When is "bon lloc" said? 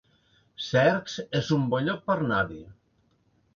1.75-2.03